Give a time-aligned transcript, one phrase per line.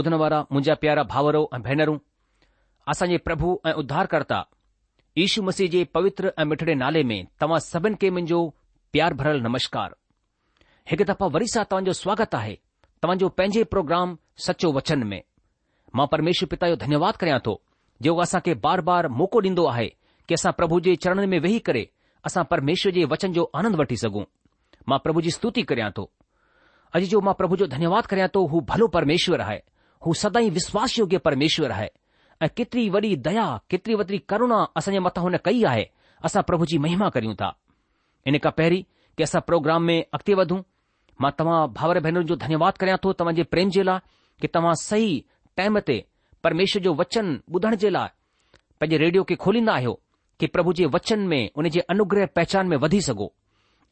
[0.00, 1.96] ॿुधन वारा मुंहिंजा प्यारा भावरो ऐं भेनरूं
[2.92, 4.38] असांजे प्रभु ऐं उद्धारकर्ता
[5.24, 8.38] ईशू मसीह जे पवित्र ऐं मिठड़े नाले में तव्हां सभिनि खे मुंहिंजो
[8.94, 9.94] प्यार भरियलु नमस्कार
[10.92, 12.54] हिकु दफ़ो वरी सां तव्हांजो स्वागतु आहे
[13.02, 14.16] तव्हांजो पंहिंजे प्रोग्राम
[14.46, 15.20] सचो वचन में
[15.98, 17.54] मां परमेश्वर पिता जो धन्यवाद करियां थो
[18.06, 19.88] जेको असांखे बार बार मौक़ो ॾिन्दो आहे
[20.28, 21.82] कि असां प्रभु जे चरणनि में वेही करे
[22.30, 24.24] असां परमेश्वर जे वचन जो आनंद वठी सघूं
[24.92, 26.04] मां प्रभु जी स्तुति करियां थो
[26.96, 29.60] अॼु जो मां प्रभु जो धन्यवाद करियां थो हू भलो परमेश्वर आहे
[30.00, 31.90] هو সদائي વિશ્વાસયોગ્ય પરમેશ્વર હૈ
[32.56, 35.84] કિતરી વડી દયા કિતરી વદરી કરુણા અસંજે મતાહોને કઈ આહે
[36.24, 37.52] આસા પ્રભુજી મહિમા કરીઉં તા
[38.24, 38.86] ઇને કપેરી
[39.16, 40.58] કેસા પ્રોગ્રામ મે અકતીવધુ
[41.20, 44.00] મા તમા ભાવર ભૈનર જો ધન્યવાદ કરે તો તમાજે પ્રિન્જેલા
[44.40, 45.12] કે તમા સહી
[45.52, 45.96] ટાઈમતે
[46.42, 48.08] પરમેશ્વર જો વચન બુધણજેલા
[48.80, 49.94] પજે રેડિયો કે ખોલી નાયો
[50.40, 53.26] કે પ્રભુજે વચન મે ઉનેજે અનુગ્રહ પહચાન મે વધી સગો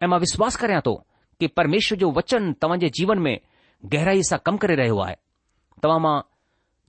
[0.02, 0.94] એમાં વિશ્વાસ કરે તો
[1.38, 3.32] કે પરમેશ્વર જો વચન તમાજે જીવન મે
[3.92, 5.18] ગહેરાઈસા કામ કરે રહે હુઆ હૈ
[5.82, 6.16] तव्हां मां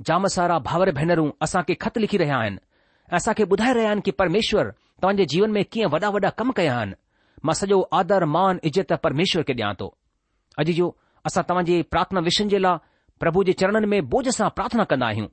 [0.07, 3.89] जाम सारा भाउर भेनरूं असां खे ख़त लिखी रहिया आहिनि ऐं असां खे ॿुधाए रहिया
[3.89, 4.71] आहिनि कि परमेश्वर
[5.01, 6.95] तव्हांजे जीवन में कीअं वॾा वॾा कम कया आहिनि
[7.45, 9.87] मां सॼो आदर मान इज़त परमेश्वर खे ॾियां थो
[10.61, 10.87] अॼु जो
[11.27, 12.77] असां तव्हांजे प्रार्थना विषय जे लाइ
[13.21, 15.29] प्रभु जे चरणनि में बोझ सां प्रार्थना कंदा आहियूं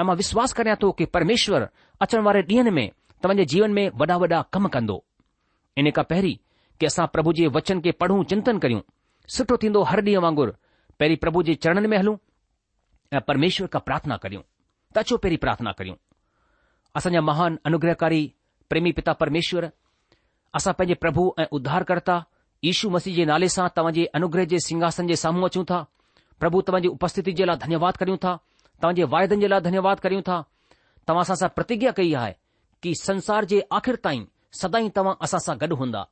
[0.00, 1.68] ऐं मां विश्वास करियां थो कि परमेश्वर
[2.06, 2.86] अचण वारे ॾींहनि में
[3.22, 4.96] तव्हांजे जीवन में वॾा वॾा कम कंदो
[5.80, 6.36] इन खां पहिरीं
[6.80, 8.80] कि असां प्रभु जे वचन खे पढ़ूं चिंतन करियूं
[9.36, 10.52] सुठो थींदो हर ॾींहुं वांगुरु
[11.00, 12.16] पहिरीं प्रभु जे चरणनि में हलूं
[13.12, 14.40] ऐं परमेश्वर का प्रार्थना करियूं
[14.96, 15.96] तचो पहिरीं प्रार्थना करियूं
[16.96, 18.24] असांजा महान अनुग्रहकारी
[18.70, 19.68] प्रेमी पिता परमेश्वर
[20.58, 22.22] असां पंहिंजे प्रभु ऐं उद्धारकर्ता
[22.70, 25.84] ईशू मसीह जे नाले सां तव्हां जे अनुग्रह जे सिंघासन जे साम्हूं अचूं था
[26.40, 28.34] प्रभु तव्हांजी उपस्थिती जे लाइ धन्यवाद करियूं था
[28.80, 30.40] तव्हांजे वायदनि जे लाइ धन्यवाद करियूं था
[31.08, 32.32] तव्हां असां सां प्रतिज्ञा कई आहे
[32.82, 34.24] कि संसार जे आखिर ताईं
[34.62, 36.04] सदाई तव्हां असां सां गॾु हूंदा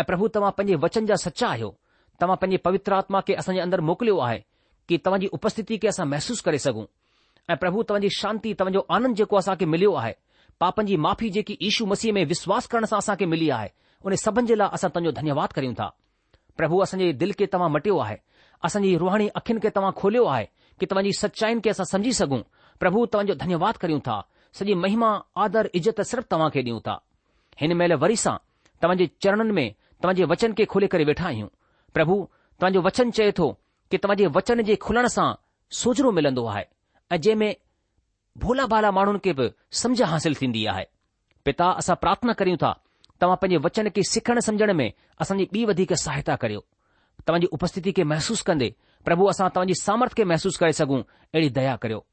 [0.00, 1.74] ऐं प्रभु तव्हां पंहिंजे वचन जा सचा आहियो
[2.20, 4.40] तव्हां पंहिंजे पवित्र आत्मा खे असांजे अंदरि मोकिलियो आहे
[4.88, 6.84] कि तव्हांजी उपस्थिति खे असां महसूस करे सघूं
[7.52, 10.12] ऐं प्रभु तव्हांजी शांती तव्हांजो आनंद जेको असांखे मिलियो आहे
[10.60, 13.68] पापनि जी माफ़ी जेकी ईशू मसीह में विश्वासु करण सां असांखे मिली आहे
[14.06, 15.88] उन सभिनि जे लाइ असां तव्हांजो धन्यवाद करियूं था
[16.56, 18.16] प्रभु असांजे दिलि खे तव्हां मटियो आहे
[18.64, 20.44] असांजी रुहाणी अखियुनि खे तव्हां खोलियो आहे
[20.80, 22.40] कि तव्हांजी सच्चाइनि खे असां सम्झी सघूं
[22.80, 24.20] प्रभु तव्हांजो धन्यवाद करियूं था
[24.58, 25.10] सॼी महिमा
[25.44, 26.98] आदर इज़त सिर्फ़ु तव्हां खे ॾियूं था
[27.60, 28.36] हिन महिल वरी सां
[28.82, 29.68] तव्हांजे चरणनि में
[30.02, 31.48] तव्हांजे वचन खे खोले करे वेठा आहियूं
[31.94, 32.16] प्रभु
[32.60, 33.52] तव्हांजो वचन चए थो
[33.90, 35.32] कि तव्हांजे वचन जे खुलण सां
[35.80, 36.64] सोजरो मिलंदो आहे
[37.10, 37.54] ऐं जंहिं में
[38.42, 39.48] भोला भाला माण्हुनि खे बि
[39.80, 40.84] समुझ हासिल थींदी आहे
[41.44, 42.72] पिता असां प्रार्थना करियूं था
[43.22, 44.90] तव्हां पंहिंजे वचन खे सिखण समुझण में
[45.22, 46.60] असांजी ॿी वधीक सहायता करियो
[47.28, 48.68] तव्हांजी उपस्थिति खे महसूसु कंदे
[49.04, 52.04] प्रभु असां तव्हांजी सामर्थ्य खे महसूसु करे सघूं अहिड़ी दया करियो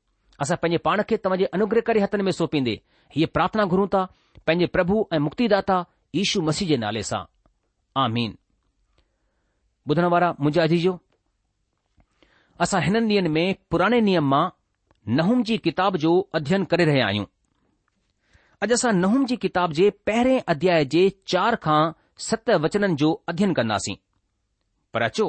[0.42, 2.80] असां पंहिंजे पाण खे तव्हांजे अनुग्रह करे हथनि में सोंपीदे
[3.16, 4.04] हीअ प्रार्थना घुरूं था
[4.48, 5.84] पंहिंजे प्रभु ऐं मुक्तिदाता
[6.22, 7.24] ईशू मसीह जे नाले सां
[8.06, 8.36] आमीन
[9.90, 10.94] ॿुधण वारा मुंहिंजा अजीजो
[12.64, 14.44] असां हिननि ॾींहनि में पुराणे नियम मां
[15.18, 17.26] नहोम जी किताब जो अध्ययन करे रहिया आहियूं
[18.66, 21.02] अॼु असां नहुम जी किताब जे पहिरें अध्याय जे
[21.34, 21.80] चार खां
[22.28, 23.96] सत वचननि जो अध्ययन कन्दासीं
[24.94, 25.26] पर अचो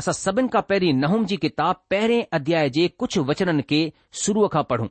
[0.00, 3.80] असां सभिनि खां पहिरीं नहोम जी किताब पहिरें अध्याय जे कुझु वचननि खे
[4.22, 4.88] शुरूअ खां पढ़ूं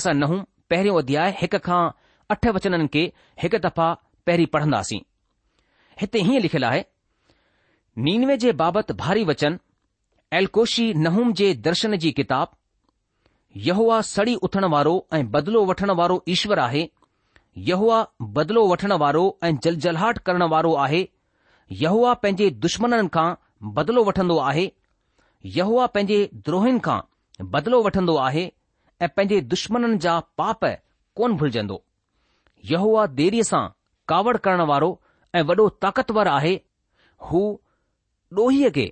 [0.00, 0.42] असां नहूम
[0.74, 1.82] पियो अध्याय हिक खां
[2.36, 3.04] अठ वचननि खे
[3.44, 3.86] हिकु दफ़ा
[4.28, 4.98] पहिरीं पढ़ंदासीं
[6.02, 6.82] हिते हीअं लिखियल आहे
[8.08, 9.60] नीनवे जे बाबति भारी वचन
[10.34, 12.50] एलकोशी नहुम जे दर्शन जी किताब
[13.66, 16.88] यहुआ सड़ी उथण वारो ऐं बदिलो वठण वारो ईश्वर आहे
[17.68, 18.06] यहुआ
[18.38, 21.06] बदिलो वठण वारो ऐं जलजल्हाहट करण वारो आहे
[21.82, 23.28] यहुआ पंहिंजे दुश्मननि खां
[23.78, 24.70] बदिलो वठंदो आहे
[25.60, 26.18] यहुआ पंहिंजे
[26.48, 26.98] द्रोहिन खां
[27.54, 28.44] बदिलो वठंदो आहे
[29.02, 30.70] ऐं पंहिंजे दुश्मननि जा पाप
[31.20, 31.80] कोन भुलजंदो
[32.74, 33.62] यहुआ देरीअ सां
[34.14, 34.92] कावड़ करण वारो
[35.34, 36.54] ऐं वॾो ताक़तवर आहे
[37.30, 37.42] हू
[38.42, 38.90] ॾोहीअ खे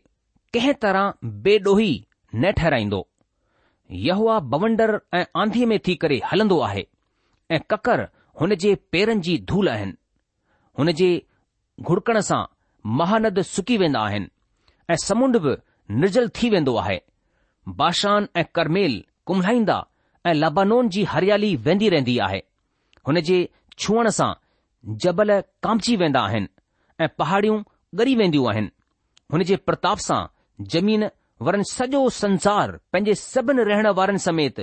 [0.55, 1.13] कंहिं तरह
[1.45, 1.93] बेडोही
[2.43, 2.99] न ठहिराईंदो
[4.09, 6.85] यहवा बवंडर ऐं आंधीअ में थी करे हलंदो आहे
[7.55, 8.01] ऐं ककर
[8.41, 9.95] हुन जे पेरनि जी धूल आहिनि
[10.79, 11.09] हुन जे
[11.91, 12.43] घुड़कण सां
[13.01, 14.29] महानद सुकी वेंदा आहिनि
[14.91, 15.55] ऐं समुंड बि
[16.01, 17.01] निर्जल थी वेंदो आहे
[17.83, 18.95] बाशान ऐं करमेल
[19.27, 19.79] कुमलाईंदा
[20.27, 22.39] ऐं लबानोन जी हरियाली वेंदी रहंदी आहे
[23.09, 23.39] हुन जे
[23.79, 24.31] छुअण सां
[25.07, 26.49] जबल कामजी वेंदा आहिनि
[27.05, 27.63] ऐं पहाड़ियूं
[28.03, 28.71] ॻरी वेंदियूं आहिनि
[29.33, 30.23] हुन जे प्रताप सां
[30.63, 31.05] ज़मीन
[31.43, 34.61] वरन सॼो संसार पंहिंजे सभिनि रहण वारनि समेत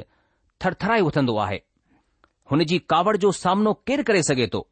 [0.66, 1.60] थरथराए उथंदो आहे
[2.52, 4.68] हुन जी कावड़ जो सामनो केरु करे सघे थो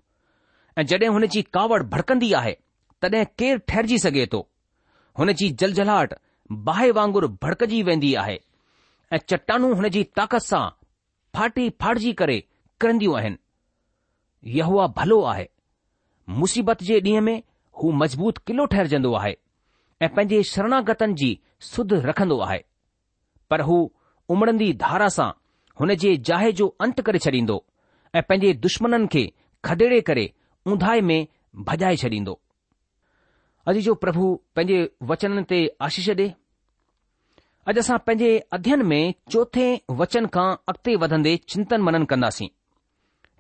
[0.77, 2.55] ऐं जड॒हिं हुन जी कावड़ भड़कंदी आहे
[3.01, 4.47] तॾहिं केरु ठहिजी सघे थो
[5.19, 6.13] हुन जी जलझलाहट
[6.69, 8.39] बाहि वांगुर भड़कजी वेंदी आहे
[9.13, 10.67] ऐं चट्टानू हुन जी ताकत सां
[11.35, 12.39] फाटी फाटजी करे
[12.81, 13.38] किरंदियूं आहिनि
[14.57, 15.47] यहवा भलो आहे
[16.39, 17.41] मुसीबत जे ॾींहं में
[17.83, 19.35] हू मज़बूत किलो ठहिरजंदो आहे
[20.06, 21.29] ऐं पंहिंजे शरणागतनि जी
[21.72, 22.60] सुध रखंदो आहे
[23.50, 23.77] पर हू
[24.34, 25.29] उमड़ंदी धारा सां
[25.79, 27.58] हुन जे जाहे जो अंत करे छॾींदो
[28.15, 29.24] ऐं पंहिंजे दुश्मननि खे
[29.70, 30.25] खदेड़े करे
[30.75, 31.27] उधाई में
[31.70, 32.38] भॼाए छॾींदो
[33.72, 34.79] अॼु जो प्रभु पंहिंजे
[35.12, 36.29] वचननि ते आशीष ॾे
[37.68, 39.01] अॼु असां पंहिंजे अध्यन में
[39.36, 39.68] चोथे
[40.03, 42.50] वचन खां अॻिते वधंदे चिंतन मनन कंदासीं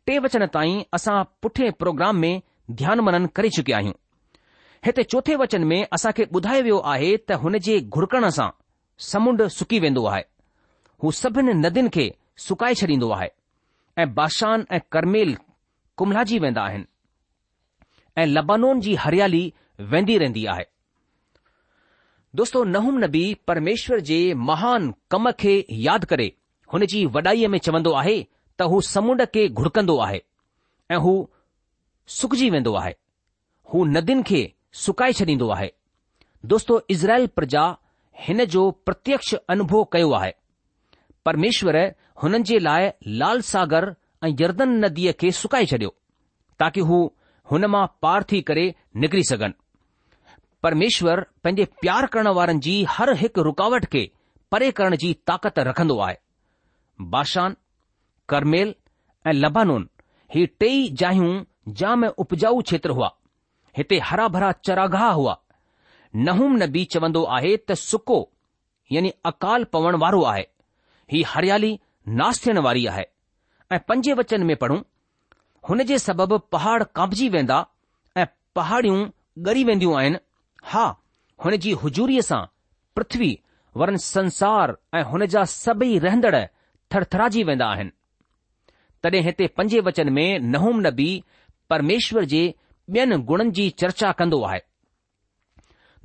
[0.07, 2.33] टे वचन ताईं असां पुठे प्रोग्राम में
[2.83, 3.97] ध्यानु मनन करे चुकिया आहियूं
[4.85, 8.49] हिते चोथे वचन में असां खे ॿुधायो वियो आहे त हुन जे घुड़कण सां
[9.11, 10.21] समुंड सुकी वेंदो आहे
[11.03, 12.05] हू सभिनि नदियुनि खे
[12.47, 13.27] सुकाए छॾींदो आहे
[14.03, 15.35] ऐं बाशान ऐं करमेल
[15.97, 16.85] कुमलाजी वेंदा आहिनि
[18.21, 19.41] ऐं लबानोन जी हरियाली
[19.93, 20.65] वेंदी रहंदी आहे
[22.41, 24.19] दोस्तो नहुम नबी परमेश्वर जे
[24.51, 25.53] महान कम खे
[25.87, 26.31] यादि करे
[26.73, 28.17] हुन जी वॾाईअ में चवंदो आहे
[28.59, 30.21] त हू समुंड खे घुड़कंदो आहे
[30.91, 31.13] ऐं हू
[32.21, 32.93] सुकजी वेंदो आहे
[33.73, 34.41] हू नदियुनि खे
[34.77, 35.71] सुकाए छॾींदो आहे
[36.51, 37.63] दोस्तो इज़राइल प्रजा
[38.21, 40.31] हिन जो प्रत्यक्ष अनुभव कयो आहे
[41.25, 41.77] परमेश्वर
[42.23, 45.91] हुननि जे लाइ लाल सागर ऐं जर्दन नदीअ खे सुकाए छडि॒यो
[46.59, 46.99] ताक़ी हू
[47.51, 48.65] हुन मां पार थी करे
[49.03, 49.53] निकरी सघनि
[50.63, 54.03] परमेश्वर पंहिंजे प्यार करण वारनि जी हर हिकु रुकावट खे
[54.51, 56.15] परे करण जी ताक़त रखंदो आहे
[57.13, 57.55] बाशान
[58.29, 58.75] करमेल
[59.27, 59.89] ऐं लबानून
[60.35, 61.31] ही टई जायूं
[61.81, 63.09] जाम उपजाऊ क्षेत्र हुआ
[63.77, 65.37] हिते हरा भरा चरागाह हुआ
[66.27, 68.19] नहुम नबी चवंदो आहे त सुको
[68.91, 70.45] यानी अकाल पवण वारो आहे
[71.13, 71.71] ही हरियाली
[72.21, 73.03] नास थियण वारी आहे
[73.75, 74.79] ऐं पंजे वचन में पढ़ूं
[75.69, 77.65] हुन जे सबबि पहाड़ कांपजी वेंदा
[78.21, 78.25] ऐं
[78.59, 78.99] पहाड़ियूं
[79.47, 80.17] ॻरी वेंदियूं आहिनि
[80.71, 80.85] हा
[81.43, 82.39] हुन जी हुजूरीअ सां
[82.95, 83.27] पृथ्वी
[83.81, 86.41] वरन संसार ऐं हुन जा सभई रहंदड़
[86.93, 87.91] थरथराजी वेंदा आहिनि
[89.05, 91.09] तॾहिं हिते पंजे वचन में नहूम नबी
[91.73, 92.41] परमेश्वर जे
[92.95, 94.59] ॿियनि गुणनि जी चर्चा कंदो आहे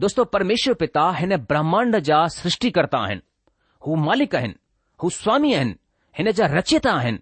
[0.00, 3.20] दोस्तो परमेश्वर पिता हिन ब्रह्मांड जा सृष्टिकर््ता आहिनि
[3.86, 4.54] हू मालिक आहिनि
[5.02, 5.74] हू स्वामी आहिनि
[6.18, 7.18] हिन जा रचयता आहिनि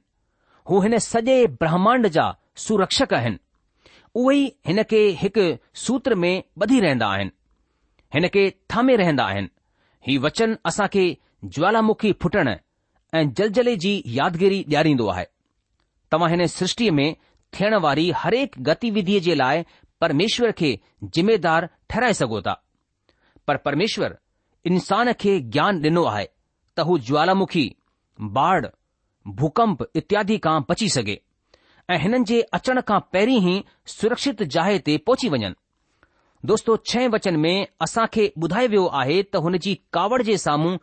[0.70, 2.24] हू हिन सॼे ब्रह्मांड जा
[2.66, 3.36] सुरक्षक आहिनि
[4.22, 4.38] उहे
[4.70, 5.38] हिन खे हिक
[5.84, 7.30] सूत्र में ॿधी रहंदा आहिनि
[8.14, 9.48] हिन खे थामे रहंदा आहिनि
[10.08, 11.04] हीउ वचन असां खे
[11.58, 12.54] ज्वालामुखी फुटण
[13.18, 15.24] ऐं जल जी यादगिरी ॾियारींदो आहे
[16.12, 17.08] तव्हां हिन सृष्टिअ में
[17.58, 19.62] थियण वारी हरेक गतिविधीअ जे लाइ
[20.00, 20.78] परमेश्वर खे
[21.14, 22.60] जिमेदार ठहराए सघो था
[23.66, 24.16] परमेश्वर
[24.70, 26.24] इंसान खे ज्ञान डि॒नो आहे
[26.76, 27.64] त हू ज्वालामुखी
[28.36, 28.66] बाढ़
[29.40, 31.16] भुकंप इत्यादि खां बची सघे
[31.90, 33.62] ऐं हिननि जे अचण खां पहिरीं ई
[33.96, 35.52] सुरक्षित जाए ते पहुची वञनि
[36.50, 37.56] दोस्तो छह वचन में
[37.86, 40.76] असां खे ॿुधाए वियो आहे त हुन जी कावड़ जे साम्हूं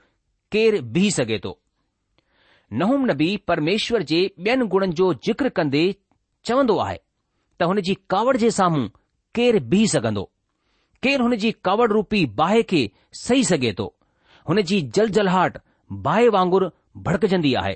[0.56, 1.58] केरु बिही सघे थो
[2.82, 5.84] नहूम नबी परमेश्वर जे ॿियनि गुणनि जो जिक्र कंदे
[6.46, 6.98] चवंदो आहे
[7.60, 8.88] त हुन जी कावड़ जे साम्हूं
[9.36, 10.24] केरु बीह सघंदो
[11.04, 12.82] केरु हुन जी कावड़ रूपी बाहि खे
[13.24, 13.88] सही सघे थो
[14.50, 15.58] हुन जी जल जलहाट
[16.08, 16.70] बाहि वांगुरु
[17.06, 17.76] भड़कजंदी आहे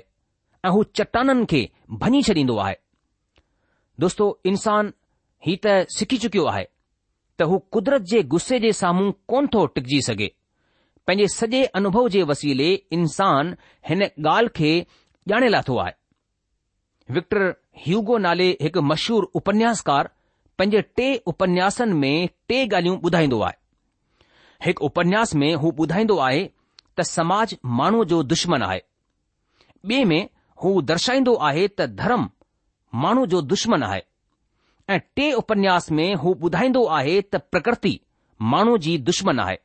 [0.66, 1.60] ऐं हू चट्टाननि खे
[2.02, 2.76] भञी छॾींदो आहे
[4.04, 4.92] दोस्तो इंसान
[5.46, 6.64] ही त सिखी चुकियो आहे
[7.40, 10.30] त हू कुदरत जे गुस्से जे साम्हूं कोन थो टिकजी सघे
[11.06, 13.54] पंहिंजे सॼे अनुभव जे वसीले इंसान
[13.88, 14.70] हिन ॻाल्हि खे
[15.36, 15.92] ॼाणे लाथो आहे
[17.18, 17.42] विक्टर
[17.82, 20.10] ह्यूगो नाले हिकु मशहूर उपन्यासकार
[20.58, 23.54] पंहिंजे टे उपन्यासनि में टे ॻाल्हियूं ॿुधाईंदो आहे
[24.66, 26.44] हिकु उपन्यास में हू ॿुधाईंदो आहे
[26.98, 28.80] त समाज माण्हूअ जो दुश्मन आहे
[29.90, 30.22] ॿिए में
[30.62, 32.28] हू दर्शाईंदो आहे त धर्म
[33.04, 34.00] माण्हू जो दुश्मन आहे
[34.94, 37.98] ऐं टे उपन्यास में हू ॿुधाईंदो आहे त प्रकृति
[38.54, 39.56] माण्हू जी दुश्मन आहे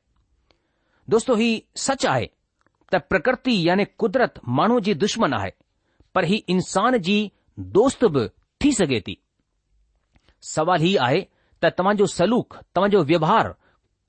[1.14, 1.52] दोस्तो ही
[1.88, 2.26] सच आहे
[2.94, 5.52] त प्रकृति यानी कुदरत माण्हू जी दुश्मन आहे
[6.16, 7.20] पर ही इंसान जी
[7.76, 8.24] दोस्त बि
[8.64, 9.16] थी सघे थी
[10.54, 11.20] सवाल हीउ आहे
[11.64, 13.50] त तव्हांजो सलूक तव्हांजो व्यवहार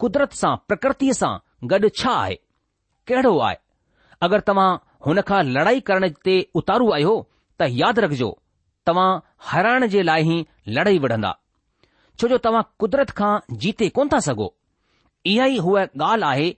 [0.01, 1.33] कुदरत सां प्रकृतिअ सां
[1.71, 2.35] गॾु छा आहे
[3.09, 3.57] कहिड़ो आहे
[4.27, 4.69] अगरि तव्हां
[5.07, 7.17] हुनखां लड़ाई करण ते उतारू आहियो
[7.61, 8.31] त यादि रखजो
[8.87, 9.11] तव्हां
[9.51, 10.45] हाराइण जे लाइ ई
[10.79, 11.33] लड़ाई वढ़ंदा
[12.19, 13.33] छो जो तव्हां कुदरत खां
[13.65, 14.49] जीते कोन था सघो
[15.35, 16.49] इहा ई उहा ॻाल्हि आहे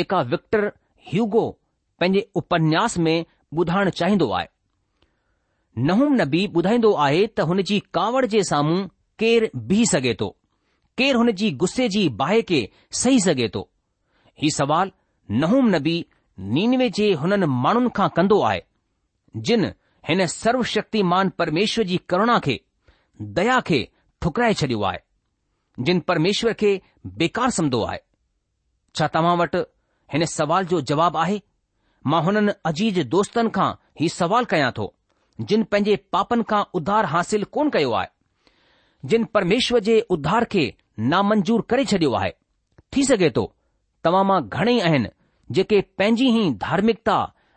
[0.00, 0.70] जेका विक्टर
[1.12, 1.46] ह्यूगो
[2.00, 3.18] पंहिंजे उपन्यास में
[3.60, 4.46] ॿुधाइण चाहींदो आहे
[5.78, 8.78] नहूम नबी ॿुधाईंदो आहे त हुन जी कावड़ जे साम्हूं
[9.18, 10.28] केरु बीह सघे थो
[10.98, 12.60] केरु हुन जी गुस्से जी बाहि खे
[13.02, 13.60] सही सघे थो
[14.42, 14.90] हीउ सवाल
[15.42, 15.94] नहूम नबी
[16.56, 18.60] नीनवे जे हुननि माण्हुनि खां कंदो आहे
[19.48, 19.64] जिन
[20.08, 22.58] हिन सर्वशक्तिमान परमेश्वर जी करुणा खे
[23.38, 23.80] दया खे
[24.22, 24.98] ठुकराए छॾियो आहे
[25.84, 26.80] जिन परमेश्वर खे
[27.22, 27.98] बेकार सम्दो आहे
[28.96, 29.58] छा तव्हां वटि
[30.12, 31.40] हिन सवाल जो जवाबु आहे
[32.10, 34.86] मां हुननि अजीज़ दोस्तनि खां हीउ सवाल कयां थो
[35.48, 38.08] जिन पंहिंजे पापनि खां उधार हासिल कोन कयो आहे
[39.08, 40.64] जिन परमेश्वर जे उधार खे
[41.12, 42.30] नामंजूर करे छडि॒यो आहे
[42.94, 43.44] थी सघे थो
[44.04, 45.08] तव्हां मां घणेई आहिनि
[45.58, 47.14] जेके पंहिंजी ई धार्मिकता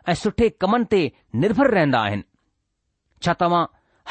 [0.08, 1.00] ऐं सुठे कमनि ते
[1.42, 2.22] निर्भर रहंदा आहिनि
[3.24, 3.64] छा तव्हां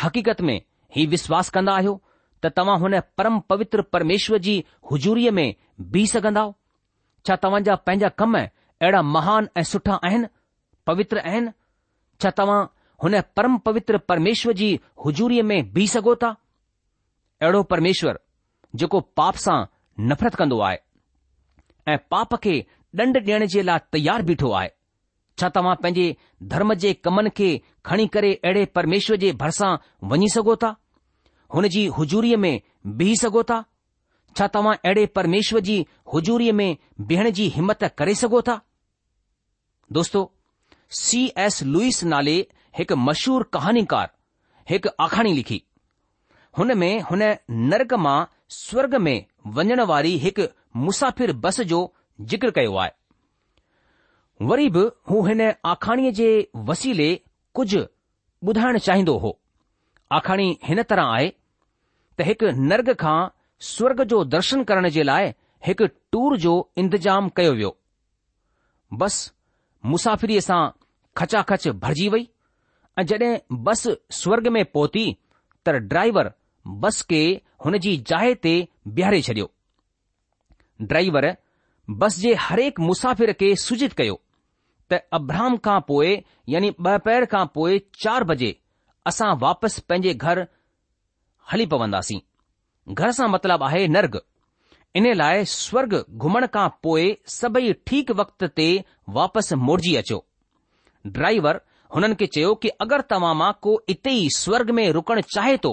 [0.04, 0.60] हकीक़त में
[0.98, 1.96] ई विश्वास कंदा आहियो
[2.44, 4.56] त तव्हां हुन परम पवित्र परमेश्वर जी
[4.92, 5.48] हुजूरीअ में
[5.96, 6.46] बीह सघंदा
[7.28, 10.28] छा तव्हांजा पंहिंजा कम अहिड़ा महान ऐं सुठा आहिनि
[10.88, 11.52] पवित्र आहिनि
[12.24, 12.66] छा तव्हां
[13.04, 14.74] हुन परम पवित्र परमेश्वर जी
[15.06, 16.30] हुजूरीअ में बीह सघो था
[17.42, 18.18] अहिड़ो परमेश्वरु
[18.82, 19.64] जेको पाप सां
[20.10, 20.78] नफ़रत कंदो आहे
[21.94, 22.56] ऐं पाप खे
[22.96, 24.70] डंड ॾियण जे लाइ तयारु बीठो आहे
[25.40, 26.16] छा तव्हां पंहिंजे
[26.54, 27.50] धर्म जे कमनि खे
[27.86, 29.76] खणी करे अहिड़े परमेश्वर जे भरिसां
[30.12, 30.76] वञी सघो था
[31.56, 32.60] हुन जी हुजूरीअ में
[33.02, 33.64] बीह सघो था
[34.38, 36.78] छा तव्हां अहिड़े परमेश्वर जी हुजूरीअ में
[37.12, 38.62] बीहण जी हिमत करे सघो था
[39.98, 40.22] दोस्तो
[41.02, 42.38] सी एस लुइस नाले
[42.78, 44.12] हिकु मशहूर कहानीकार
[44.70, 45.62] हिकु आखाणी लिखी
[46.58, 47.22] हुन में हुन
[47.72, 48.20] नर्ग मां
[48.58, 49.18] स्वर्ग में
[49.56, 50.46] वञण वारी हिकु
[50.86, 51.82] मुसाफ़िर बस जो
[52.32, 52.92] ज़िक्र कयो आहे
[54.50, 55.42] वरी बि हू हिन
[55.74, 56.30] आखाणीअ जे
[56.72, 57.10] वसीले
[57.60, 57.82] कुझु
[58.48, 59.30] ॿुधाइण चाहींदो हो
[60.18, 61.28] आखाणी हिन तरह आहे
[62.20, 63.18] त हिकु नर्ग खां
[63.74, 65.32] स्वर्ग जो दर्शन करण जे लाइ
[65.68, 67.72] हिकु टूर जो इंतजामु कयो वियो
[69.04, 69.22] बस
[69.94, 70.62] मुसाफ़िरीअ सां
[71.22, 72.28] खचाखच भरिजी वई
[73.00, 73.88] ऐं जॾहिं बस
[74.22, 75.06] स्वर्ग में पहुती
[75.66, 76.32] त ड्राइवर
[76.84, 77.22] बस खे
[77.66, 78.52] हुन जी जाइ ते
[78.98, 79.50] बीहारे छॾियो
[80.92, 81.28] ड्राइवर
[82.04, 84.20] बस जे हरेक मुसाफ़िर खे सूचित कयो
[84.92, 86.12] त अब्राहम खां पोइ
[86.56, 88.52] यानी ॿ पहिर खां पोइ चार बजे
[89.12, 90.46] असां वापसि पंहिंजे घर
[91.52, 92.20] हली पवंदासीं
[93.00, 94.22] घर सां मतिलबु आहे नर्ग
[95.02, 98.70] इन लाइ स्वर्ग घुमण खां पोइ सभई ठीक वक़्त ते
[99.20, 100.26] वापसि मोड़जी अचो
[101.18, 101.60] ड्राइवर
[101.96, 105.72] हुननि खे चयो कि अगरि तव्हां मां को इते ई स्वर्ग में रुकण चाहे थो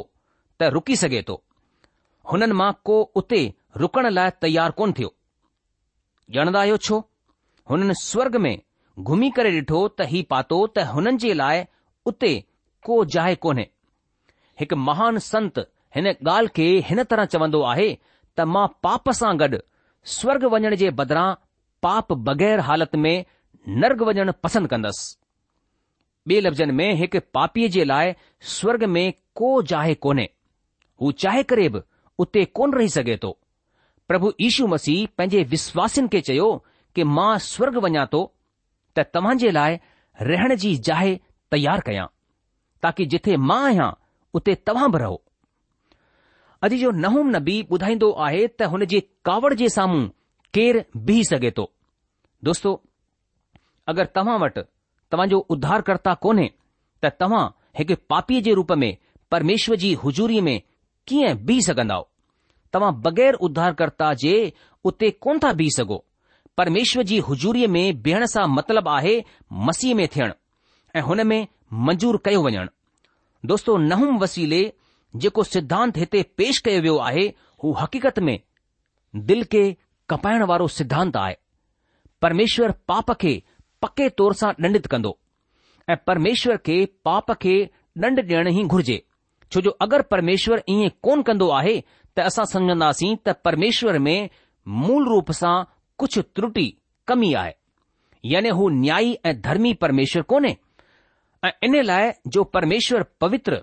[0.60, 1.36] त रुकी सघे थो
[2.32, 3.40] हुननि मां को उते
[3.82, 5.10] रुकण लाइ तयारु कोन थियो
[6.42, 6.98] ॼणंदा आहियो छो
[7.70, 8.52] हुननि स्वर्ग में
[9.10, 11.64] घुमी करे ॾिठो त ही पातो त हुननि जे लाइ
[12.12, 12.32] उते
[12.88, 13.64] को जाइ कोन्हे
[14.60, 15.58] हिकु महान संत
[15.96, 19.62] हिन ॻाल्हि खे हिन तरह चवंदो आहे त मां पाप सां गॾु
[20.18, 21.28] स्वर्ग वञण जे बदिरां
[21.88, 23.14] पाप बगै़र हालति में
[23.84, 25.19] नर्ग वञणु पसंदि कंदसि
[26.34, 28.12] ॿ लफ़्ज़नि में हिकु पापीअ जे लाइ
[28.56, 30.26] स्वर्ग में को जाहे कोन्हे
[31.02, 31.80] हू चाहे करे बि
[32.24, 33.30] उते कोन रही सघे थो
[34.08, 36.48] प्रभु ईशू मसीह पंहिंजे विश्वासनि खे चयो
[36.94, 38.22] कि मां स्वर्ग वञा थो
[38.98, 39.78] त तव्हां जे लाइ
[40.30, 41.18] रहण जी जाए
[41.56, 42.06] तयारु कयां
[42.86, 43.90] ताकी जिथे मां आहियां
[44.40, 45.20] उते तव्हां बि रहो
[46.68, 50.04] अॼु जो नहूम नबी ॿुधाईंदो आहे त हुन जे कावड़ जे साम्हूं
[50.58, 51.70] केरु बीह सघे थो
[52.50, 52.80] दोस्तो
[53.92, 54.66] अगरि तव्हां वटि
[55.12, 56.48] तव्हांजो उधार कर्ता कोन्हे
[57.02, 57.46] त तव्हां
[57.78, 58.96] हिकु पापीअ जे रूप में
[59.30, 60.60] परमेश्वर जी हुजूरीअ में
[61.08, 62.06] कीअं बीह सघंदव
[62.72, 64.34] तव्हां बगै़र उधार कर्ता जे
[64.90, 66.04] उते कोन था बीह सघो
[66.56, 69.14] परमेश्वर जी हुजूरीअ में बीहण सां मतिलबु आहे
[69.68, 70.32] मसीह में थियण
[70.96, 71.40] ऐं हुन में
[71.88, 72.66] मंजूर कयो वञणु
[73.50, 74.62] दोस्तो नहूम वसीले
[75.22, 77.26] जेको सिद्धांत हिते पेश कयो वियो आहे
[77.62, 78.38] हू हकीक़त में
[79.30, 79.64] दिल खे
[80.10, 81.34] कपाइण वारो सिद्धांत आहे
[82.22, 83.34] परमेश्वर पाप खे
[83.82, 85.16] पके तौर सां दंडित कंदो
[85.90, 87.54] ऐं परमेश्वर खे पाप खे
[88.04, 88.96] ॾंड ॾियण ई घुर्जे
[89.52, 91.78] छो जो अगरि परमेश्वर ईअं कोन कंदो आहे
[92.16, 94.28] त असां सम्झन्दासीं त परमेश्वर में
[94.82, 95.54] मूल रूप सां
[95.98, 96.66] कुझु त्रुटि
[97.08, 97.52] कमी आहे
[98.32, 100.54] याने हू न्याई ऐं धर्मी परमेश्वर कोन्हे
[101.44, 103.60] ऐं इन लाइ जो परमेश्वर पवित्र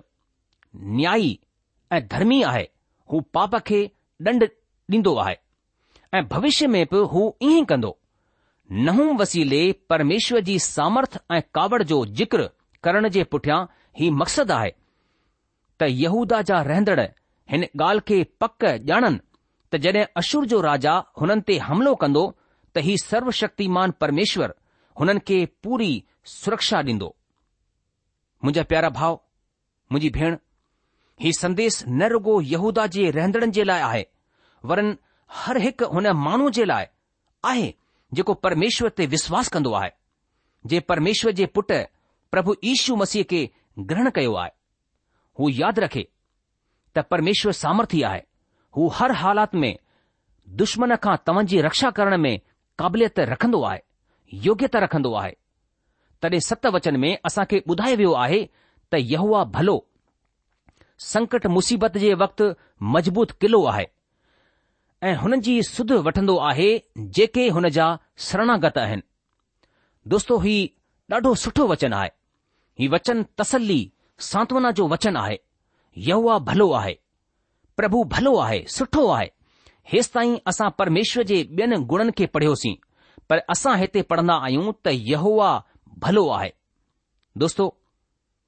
[1.00, 1.38] न्याई
[1.96, 2.66] ऐं धर्मी आहे
[3.12, 3.82] हू पाप खे
[4.28, 4.44] ॾंड
[4.94, 5.36] ॾींदो आहे
[6.18, 7.96] ऐं भविष्य में बि हू इएं कंदो
[8.72, 12.50] नह वसीले परमेश्वर जी सामर्थ्य कावड़ जो जिक्र
[12.84, 13.64] करण जे पुठियां
[14.00, 14.72] ही मक़सदु आहे
[15.80, 17.04] त यहूदा जा रहंदड़ु
[17.52, 19.20] हिन ॻाल्हि खे पक ॼाणनि
[19.72, 22.26] त जड॒ अशुर जो राजा हुननि ते हमिलो कंदो
[22.76, 24.54] त ही सर्वशक्तिमान परमेश्वर
[25.00, 25.92] हुननि खे पूरी
[26.36, 27.10] सुरक्षा ॾींदो
[28.44, 30.38] मुंहिंजा प्यारा भाउ मुंहिंजी भेण
[31.24, 34.06] हीउ संदेस न रुॻो यहूदा जे रहंदड़नि जे लाइ आहे
[34.72, 34.98] वरनि
[35.44, 36.86] हर हिकु हुन माण्हू जे लाइ
[37.52, 37.68] आहे
[38.16, 39.90] जेको परमेश्वर ते विश्वासु कंदो आहे
[40.72, 41.80] जे परमेश्वर जे पुटु
[42.32, 43.50] प्रभु ईशू मसीह खे
[43.90, 44.52] ग्रहण कयो आहे
[45.40, 46.06] हू यादि रखे
[46.96, 48.22] त परमेश्वर सामर्थ्य आहे
[48.78, 49.76] हू हर हालात में
[50.62, 52.38] दुश्मन खां तव्हां रक्षा करण में
[52.80, 53.80] क़ाबिलियत रखंदो आहे
[54.46, 55.34] योग्यता रखंदो आहे
[56.22, 58.44] तॾहिं सत वचन में असांखे ॿुधायो वियो आहे
[58.92, 59.78] त यहवा भलो
[61.14, 62.54] संकट मुसीबत जे वक़्तु
[62.94, 63.86] मज़बूत क़िलो आहे
[65.04, 66.70] ऐं हुननि जी सुध वठंदो आहे
[67.18, 67.88] जेके हुन जा
[68.28, 69.02] शरणागत आहिनि
[70.14, 70.56] दोस्तो ही
[71.12, 72.10] ॾाढो सुठो वचन आहे
[72.80, 73.80] ही वचन तसली
[74.30, 75.38] सांत्वना जो वचन आहे
[76.08, 76.94] यहोआ भलो आहे
[77.78, 79.28] प्रभु भलो आहे सुठो आहे
[79.92, 82.74] हेसि ताईं असां परमेश्वर जे ॿियनि गुणनि खे पढ़ियोसीं
[83.30, 85.52] पर असां हिते पढ़ंदा आहियूं त यहोवा
[86.06, 86.50] भलो आहे
[87.44, 87.68] दोस्तो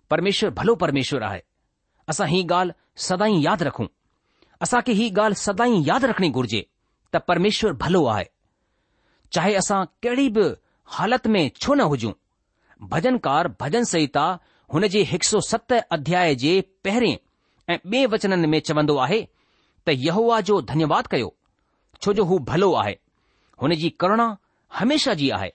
[0.09, 1.39] परमेश्वर भलो परमेश्वर आहे
[2.09, 2.77] असां ही ॻाल्हि
[3.09, 3.85] सदाई यादि रखूं
[4.63, 6.61] असां खे ही ॻाल्हि सदाई यादि रखणी घुर्जे
[7.13, 8.25] त परमेश्वर भलो आहे
[9.33, 10.43] चाहे असां कहिड़ी बि
[10.95, 12.11] हालति में छो न हुजूं
[12.93, 14.25] भजनकार भजन संहिता
[14.73, 16.53] हुन जे हिकु सौ सत अध्याय जे
[16.85, 17.15] पहिरें
[17.73, 19.21] ऐं ॿिए वचननि में चवंदो आहे
[19.87, 21.31] त यहोआ जो धन्यवाद कयो
[22.03, 22.95] छो जो हू भलो आहे
[23.61, 24.27] हुन जी करुणा
[24.79, 25.49] हमेशा जी आहे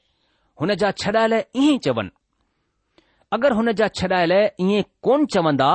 [0.61, 2.17] हुन जा छॾायल ईअं ई चवनि
[3.37, 5.73] अगरि हुन जा छॾायल ईअं कोन चवंदा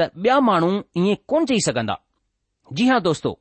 [0.00, 0.72] त ॿिया माण्हू
[1.04, 1.96] ईअं कोन चई सघंदा
[2.72, 3.38] जी हा दोस्तो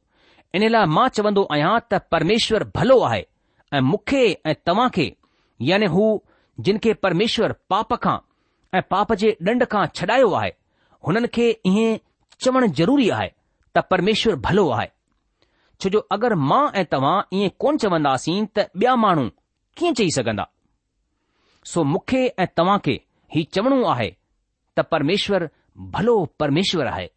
[0.55, 3.25] इन लाइ मां चवंदो आहियां त परमेश्वर भलो आहे
[3.73, 5.07] ऐं मूंखे ऐं तव्हां खे
[5.69, 6.05] याने हू
[6.67, 8.17] जिन खे परमेश्वर पाप खां
[8.77, 10.51] ऐं पाप जे ॾंड खां छॾायो आहे
[11.07, 11.97] हुननि खे ईअं
[12.45, 13.31] चवणु ज़रूरी आहे
[13.75, 14.89] त परमेश्वर भलो आहे
[15.81, 19.29] छो जो अगरि मां ऐं तव्हां ईअं कोन चवंदासीं त ॿिया माण्हू
[19.77, 20.47] कीअं चई सघंदा
[21.73, 22.99] सो मूंखे ऐं तव्हां खे
[23.35, 24.09] हीउ चवणो आहे
[24.77, 25.49] त परमेश्वर
[25.97, 27.09] भलो परमेश्वर आहे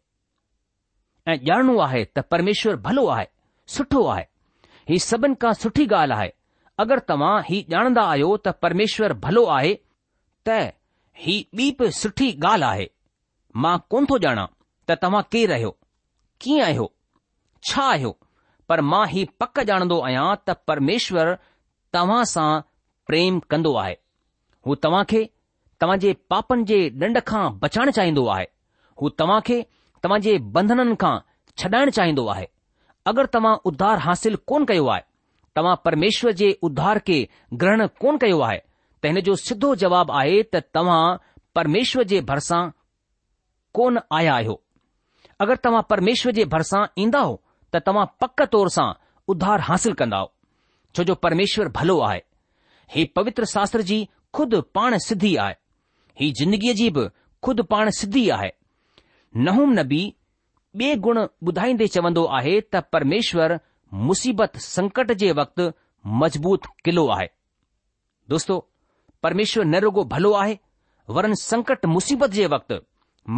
[1.29, 3.25] ऐं ॼाणणो आहे त परमेश्वर भलो आहे
[3.75, 4.23] सुठो आहे
[4.89, 6.29] हीउ सभिनि खां सुठी ॻाल्हि आहे
[6.83, 9.73] अगरि तव्हां हीउ ॼाणंदा आहियो त परमेश्वर भलो आहे
[10.47, 10.57] त
[11.25, 12.87] ही ॿी बि सुठी ॻाल्हि आहे
[13.63, 14.45] मां कोन थो ॼाणा
[14.89, 15.71] त तव्हां केरु आहियो
[16.41, 16.87] कीअं आहियो
[17.69, 18.11] छा आहियो
[18.69, 21.33] पर मां ही पक ॼाणंदो आहियां त परमेश्वर
[21.93, 22.49] तव्हां सां
[23.07, 23.95] प्रेम कंदो आहे
[24.65, 25.23] हू तव्हां खे
[25.81, 28.45] तव्हां जे पापनि जे ॾंड खां बचाइण चाहींदो आहे
[29.01, 29.61] हू तव्हां खे
[30.03, 31.17] तव्हांजे बंधननि खां
[31.61, 32.45] छॾाइण चाहींदो आहे
[33.11, 35.01] अगरि तव्हां उद्धार हासिल कोन कयो आहे
[35.57, 37.19] तव्हां परमेश्वर जे उद्धार खे
[37.61, 38.59] ग्रहण कोन कयो आहे
[39.03, 41.01] त हिन जो सिधो जवाबु आहे त तव्हां
[41.55, 42.61] परमेश्वर जे भरिसां
[43.79, 44.55] कोन आया आहियो
[45.43, 47.23] अगरि तव्हां परमेश्वर जे भरिसां ईंदा
[47.73, 48.89] त तव्हां पक तौर सां
[49.33, 50.25] उधार हासिल कंदा
[50.95, 52.21] छो जो परमेश्वर भलो आहे
[52.95, 53.99] हीउ पवित्र शास्त्र जी
[54.35, 55.53] ख़ुदि पाण सिद्धी आहे
[56.21, 57.05] हीउ ज़िंदगीअ जी बि
[57.47, 58.49] ख़ुदि पाण सिद्धी आहे
[59.37, 60.03] नहूम नबी
[60.79, 63.55] ॿे गुण ॿुधाईंदे चवंदो आहे त परमेश्वर
[64.07, 65.69] मुसीबत संकट जे वक़्तु
[66.23, 67.27] मज़बूत किलो आहे
[68.29, 68.57] दोस्तो
[69.23, 70.57] परमेश्वर न रुगो भलो आहे
[71.15, 72.75] वरन संकट मुसीबत जे वक़्तु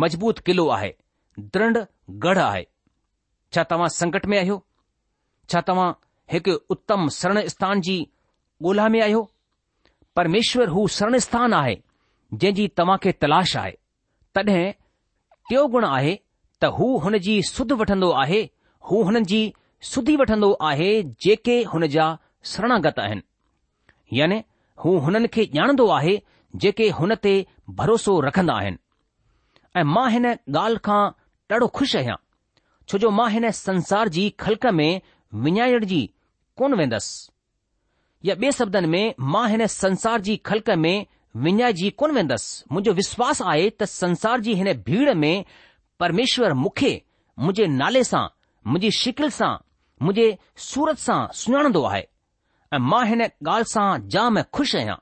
[0.01, 0.93] मज़बूत किलो आहे
[1.39, 1.77] दृढ़
[2.25, 2.65] गढ़ आहे
[3.53, 4.61] छा तव्हां संकट में आहियो
[5.49, 5.91] छा तव्हां
[6.33, 7.97] हिकु उत्तम शरण स्थान जी
[8.65, 9.23] ॻोल्हा में आहियो
[10.15, 11.75] परमेश्वर हू शरण स्थान आहे
[12.33, 13.71] जंहिंजी तव्हां खे तलाश आहे
[14.35, 14.71] तॾहिं
[15.51, 16.11] टियों गुण आहे
[16.61, 18.37] त हू हुन जी सुध वठंदो आहे
[18.89, 19.39] हू हुननि जी
[19.89, 20.91] सुधी वठंदो आहे
[21.25, 22.05] जेके हुन जा
[22.51, 24.37] शरणागत आहिनि यानी
[24.83, 26.13] हू हुननि खे ॼाणंदो आहे
[26.65, 27.33] जेके हुन ते
[27.81, 28.79] भरोसो रखंदा आहिनि
[29.75, 31.01] ऐं मां हिन ॻाल्हि खां
[31.53, 32.17] ॾाढो खु़शि आहियां
[32.87, 34.91] छो जो मां हिन संसार जी ख़लक़ में
[35.47, 36.01] विञाइण जी
[36.61, 39.03] कोन वेंदसि या ॿिए शब्दनि में
[39.35, 40.95] मां हिन संसार जी ख़लक में
[41.35, 45.45] विञाइजी कोन वेंदसि मुंहिंजो विश्वास आहे त संसार जी हिन भीड़ में
[45.99, 46.91] परमेश्वर मूंखे
[47.39, 48.23] मुंहिंजे नाले सां
[48.67, 49.53] मुंहिंजी शिकिल सां
[50.05, 50.37] मुंहिंजे
[50.69, 52.03] सूरत सां सुञाणंदो आहे
[52.73, 54.95] ऐं मां हिन ॻाल्हि सां जाम ख़ुशि आहियां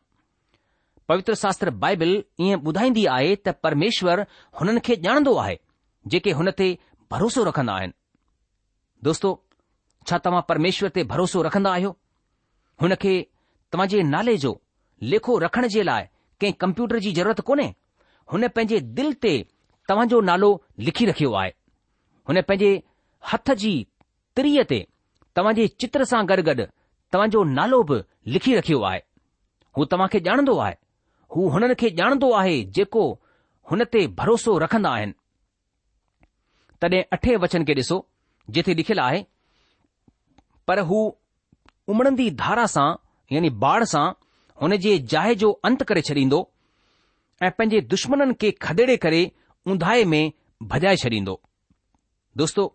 [1.09, 4.23] पवित्र शास्त्र बाइबिल ईअं ॿुधाईंदी आहे त परमेश्वर
[4.61, 5.55] हुननि खे ॼाणंदो आहे
[6.15, 6.67] जेके हुन ते
[7.11, 7.93] भरोसो रखंदा आहिनि
[9.09, 9.33] दोस्तो
[10.09, 11.91] छा तव्हां परमेश्वर ते भरोसो रखंदा आहियो
[12.81, 13.15] हुन खे
[13.73, 14.55] तव्हां जे नाले जो
[15.13, 16.05] लेखो रखण जे लाइ
[16.41, 17.67] कंहिं कंप्यूटर जी ज़रूरत कोन्हे
[18.31, 19.31] हुन पंहिंजे दिल ते
[19.89, 20.49] तव्हांजो नालो
[20.87, 21.49] लिखी रखियो आहे
[22.29, 22.71] हुन पंहिंजे
[23.33, 23.71] हथ जी
[24.39, 24.79] तिरीअ ते
[25.39, 26.65] तव्हांजे चित्र सां गॾु गॾु
[27.13, 27.97] तव्हांजो नालो बि
[28.35, 29.01] लिखी रखियो आहे
[29.77, 30.75] हू तव्हां खे ॼाणंदो आहे
[31.35, 33.03] हू हुननि खे ॼाणंदो आहे जेको
[33.71, 35.13] हुन ते भरोसो रखंदा आहिनि
[36.81, 37.97] तॾहिं अठे वचन खे ॾिसो
[38.55, 39.21] जिथे लिखियलु आहे
[40.67, 40.99] पर हू
[41.93, 42.89] उमड़ंदी धारा सां
[43.35, 44.05] यानी बाढ़ सां
[44.61, 46.37] हुन जे जाइ जो अंत करे छॾींदो
[47.43, 49.21] ऐं पंहिंजे दुश्मननि खे खदेड़े करे
[49.73, 50.31] उंधाए में
[50.71, 51.39] भॼाए छॾींदो
[52.37, 52.65] दोस्तो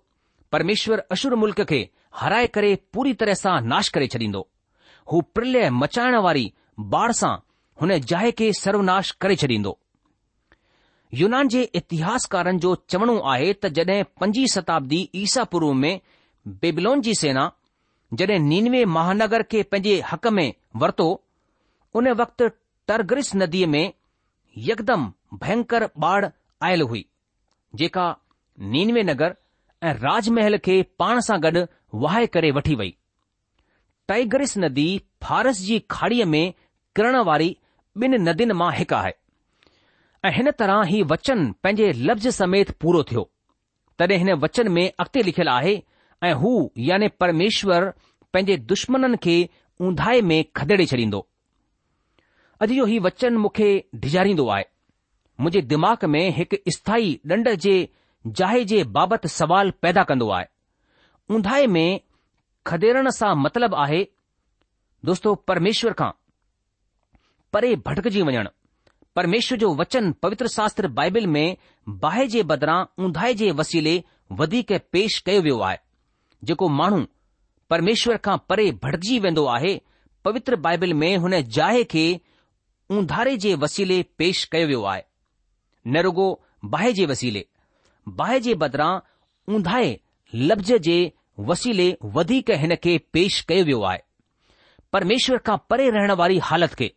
[0.53, 1.89] परमेश्वर अशुर मुल्क़ खे
[2.21, 4.47] हराए करे पूरी तरह सां नाश करे छॾींदो
[5.13, 6.53] हू प्रलय मचाइण वारी
[6.95, 7.35] बाढ़ सां
[7.81, 9.79] हुन जाइ खे सर्वनाश करे छॾींदो
[11.21, 16.01] यूनान जे इतिहासकारनि जो चवणो आहे त जड॒हिं पंजी शताब्दी ईसा पूर्व में
[16.63, 17.45] बेबलोन जी सेना
[18.23, 20.51] जड॒हिं नीनवे महानगर खे पंहिंजे हक़ में
[20.83, 21.07] वरितो
[21.99, 22.49] उन वक़्तु
[22.89, 23.93] टरग्रिस नदीअ में
[24.69, 26.25] यकदमि भयंकर बाढ़
[26.67, 27.05] आयल हुई
[27.81, 28.05] जेका
[28.75, 29.35] नीनवे नगर
[29.89, 31.63] ऐं राजमहल खे पाण सां गॾु
[32.05, 32.95] वाहि करे वठी वई
[34.09, 34.87] टाइगरिस नदी
[35.25, 36.47] फारस जी खाड़ीअ में
[36.97, 37.57] किरण वारी
[38.05, 39.13] ॿिन नदियुनि मां हिकु आहे
[40.29, 43.23] ऐं हिन तरह ही वचन पंहिंजे लफ़्ज़ समेत पूरो थियो
[43.99, 45.75] तॾहिं हिन वचन में अॻिते लिखियलु आहे
[46.29, 46.51] ऐ हू
[46.89, 47.89] याने परमेश्वर
[48.33, 49.37] पंहिंजे दुश्मन खे
[49.89, 51.27] उंधाए में खदेडे छडींदो
[52.63, 53.69] अॼु इहो ई वचन मूंखे
[54.03, 54.65] डिगारींदो आहे
[55.41, 57.73] मुंहिंजे दिमाग़ में हिकु स्थाइ ॾंड जे
[58.41, 60.47] जाइ जे बाबति सवाल पैदा कंदो आहे
[61.37, 61.87] ऊंधाहि में
[62.67, 64.03] खदेरण सां मतिलबु आहे
[65.09, 66.11] दोस्तो परमेश्वर खां
[67.53, 68.51] परे भटकजी वञणु
[69.17, 71.57] परमेश्वर जो वचन पवित्र शास्त्र बाइबिल में
[72.05, 73.93] बाहि जे बदिरां ऊंधहि जे वसीले
[74.43, 75.79] वधीक पेश कयो वियो आहे
[76.49, 77.03] जेको माण्हू
[77.71, 79.75] परमेश्वर खां परे भटिजी वेंदो आहे
[80.25, 82.07] पवित्र बाइबिल में हुन जाइ खे
[82.91, 85.03] उंधारे जे वसीले पेश कयो वियो आहे
[85.89, 86.27] न रुगो
[86.73, 87.45] बाहि जे वसीले
[88.17, 88.99] बाहि जे बदिरां
[89.55, 89.99] ऊंधाए
[90.35, 90.97] लफ़्ज़ जे
[91.51, 91.87] वसीले
[92.63, 93.99] हिन खे पेश कयो वियो आहे
[94.93, 96.93] परमेश्वर खां परे रहण वारी हालति खे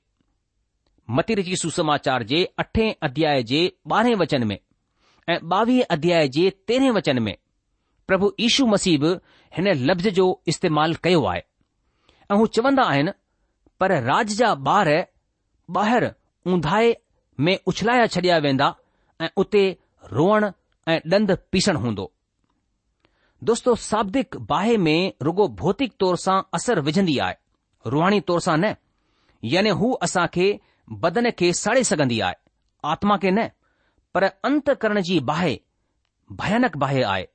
[1.19, 4.57] मतिर जी सुसमाचार जे अठे अध्याय जे ॿारहें वचन में
[5.29, 7.35] ऐं ॿावीह अध्याय जे तेरहें वचन में
[8.07, 9.05] प्रभु ईशू मसीब
[9.57, 11.41] हिन लफ़्ज़ जो इस्तेमालु कयो आहे
[12.31, 13.11] ऐं हू चवंदा आहिनि
[13.79, 14.97] पर राज जा ॿार
[15.75, 16.07] ॿाहिरि
[16.51, 16.95] ऊंधाए
[17.45, 18.73] में उछलाया छॾिया वेंदा
[19.21, 19.63] ऐं उते
[20.11, 20.45] रोअण
[20.91, 22.11] ऐं ॾंद पीसण हूंदो
[23.49, 27.35] दोस्तो शाब्दिक बाहि में रुगो भौतिक तौर सां असर विझंदी आहे
[27.93, 28.73] रुहाणी तौर सां न
[29.53, 30.47] याने हू असां खे
[31.03, 32.33] बदन खे साड़े सघंदी आहे
[32.93, 33.47] आत्मा खे न
[34.13, 35.59] पर अंत करण जी बाहि
[36.41, 37.27] भयानक बाहि आहे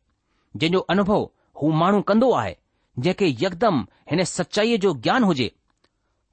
[0.56, 1.28] जंहिंजो अनुभव
[1.62, 2.56] हू माण्हू कंदो आहे
[2.98, 5.50] जंहिंखे यकदम हिन सचाईअ जो ज्ञान हुजे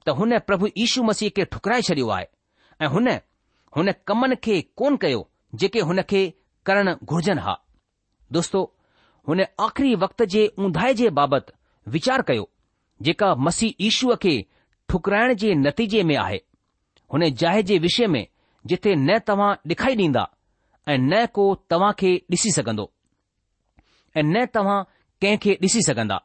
[0.06, 2.26] त हुन प्रभु ईशू मसीह खे ठुकराए छॾियो आहे
[2.84, 3.08] ऐं हुन
[3.76, 5.18] हुन कमनि खे कोन कयो
[5.60, 6.22] जेके हुन खे
[6.66, 7.54] करणु घुर्जनि हा
[8.36, 8.60] दोस्तो
[9.28, 11.52] हुन आख़िरी वक़्त जे ऊंधाए जे बाबति
[11.94, 12.48] वीचार कयो
[13.08, 14.34] जेका मसीह ईशूअ खे
[14.88, 16.38] ठुकराइण जे नतीजे में आहे
[17.12, 18.26] हुन जाइ जे विषय में
[18.72, 20.24] जिथे न तव्हां ॾेखारी ॾींदा
[20.88, 22.86] ऐं न को तव्हां खे ॾिसी सघंदो
[24.16, 24.78] ऐं न तव्हां
[25.22, 26.18] कंहिं खे ॾिसी सघंदा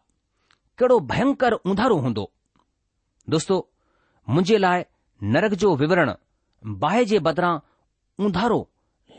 [0.80, 2.32] कहिड़ो भयंकर उधारू हूंदो
[3.30, 3.58] दोस्तो
[4.30, 4.84] मुंहिंजे लाइ
[5.34, 6.14] नरक जो विवरण
[6.80, 7.54] बाहि जे बदिरां
[8.26, 8.60] उंधारो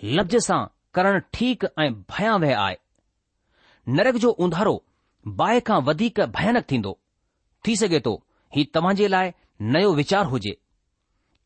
[0.05, 0.61] लफ़्ज़ सां
[0.95, 2.77] करणु ठीकु ऐं भयावह आहे
[3.95, 4.75] नरग जो ऊंधारो
[5.40, 6.97] बाहि खां वधीक भयानक थींदो
[7.66, 8.14] थी सघे थो
[8.57, 9.33] हीउ तव्हां जे लाइ
[9.77, 10.57] नयो वीचार हुजे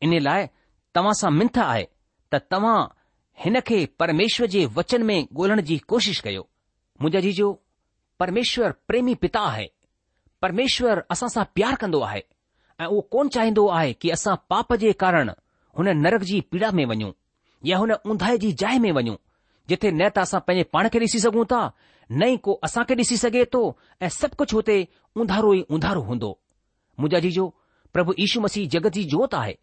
[0.07, 0.47] इन लाइ
[0.95, 1.87] तव्हां सां मिंथ आहे
[2.33, 2.77] त तव्हां
[3.43, 6.41] हिन खे परमेश्वर जे वचन में ॻोल्हण जी कोशिशि कयो
[7.01, 7.49] मुंहिंजा जीजो
[8.19, 9.67] परमेश्वर प्रेमी पिता आहे
[10.41, 12.21] परमेश्वर असां सां प्यार कन्दो आहे
[12.81, 15.29] ऐं उहो कोन चाहींदो आहे की असां पाप जे कारण
[15.77, 17.11] हुन नरग जी पीड़ा में वञूं
[17.65, 19.15] या हुन उंधाए जी जाइ में वञूं
[19.69, 21.59] जिथे न त असां पंहिंजे पाण खे ॾिसी सघूं था
[22.11, 23.61] न ई को असांखे ॾिसी सघे थो
[24.05, 24.77] ऐं सभु कुझु हुते
[25.23, 26.31] उंधारो ई उंधारो हूंदो
[26.99, 27.45] मुंहिंजा जीजो
[27.93, 29.55] प्रभु ईशू मसीह जगत जी जोति आहे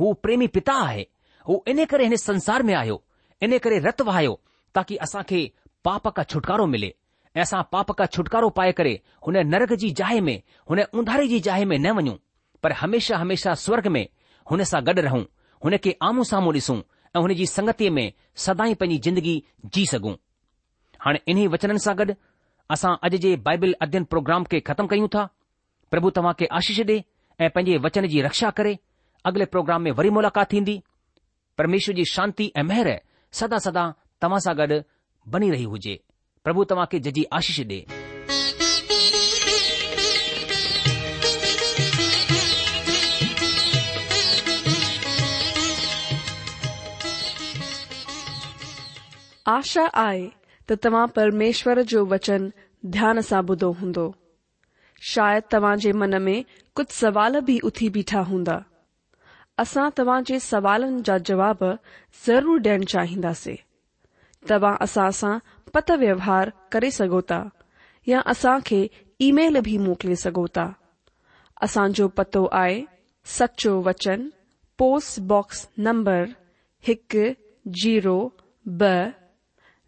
[0.00, 1.06] हू प्रेमी पिता आहे
[1.48, 3.00] हू इन करे हिन संसार में आयो
[3.48, 4.34] इन करे रतु वहायो
[4.78, 5.42] ताकी असांखे
[5.88, 6.94] पाप खां छुटकारो मिले
[7.36, 10.38] ऐं असां पाप का छुटकारो पाए करे हुन नरक जी जाइ में
[10.70, 12.16] हुन उंधारे जी जाइ में न वञूं
[12.64, 14.04] पर हमेशा हमेशा स्वर्ग में
[14.50, 15.22] हुन सां गॾु रहूं
[15.64, 16.76] हुन खे आम्ह साम्हूं ॾिसूं
[17.16, 18.06] ऐं हुन जी संगतीअ में
[18.44, 19.34] सदा ई पंहिंजी जिंदगी
[19.74, 20.12] जी सघूं
[21.06, 22.14] हाणे इन्ही वचननि सां गॾु
[22.76, 25.26] असां अॼु जे बाइबिल अध्यन प्रोग्राम खे ख़तमु कयूं था
[25.94, 26.96] प्रभु तव्हां खे आशिष ॾे
[27.44, 28.74] ऐं पंहिंजे वचन जी रक्षा करे
[29.30, 30.76] अॻिले प्रोग्राम में वरी मुलाक़ात थींदी
[31.60, 32.90] परमेश्वर जी शांति ऐं महिर
[33.42, 33.84] सदा सदा
[34.24, 34.80] तव्हां सां गॾु
[35.36, 35.98] बनी रही हुजे
[36.48, 37.60] प्रभु तव्हां खे जजी आशिष
[49.52, 50.28] आशा आहे
[50.70, 50.76] त
[51.16, 52.44] परमेश्वर जो वचन
[52.92, 54.04] ध्यान सां ॿुधो हूंदो
[55.12, 56.44] शायदि तव्हां मन में
[56.76, 58.54] कुछ सवाल भी उथी बीठा हूंदा
[59.64, 61.64] असां तव्हां सवालन सवालनि जा जवाब
[62.26, 63.54] ज़रूर ॾियण चाहिंदासीं
[64.50, 65.34] तव्हां असां सां
[65.74, 67.40] पत व्यवहार करे सगोता
[68.08, 68.80] या असां खे
[69.28, 70.66] ईमेल भी मोकिले सगोता
[71.68, 72.82] असान जो पतो आए
[73.38, 74.26] सचो वचन
[74.78, 76.22] पोस्ट बॉक्स नंबर
[76.88, 77.26] हिकु
[77.82, 78.16] जीरो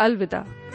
[0.00, 0.67] अलविदा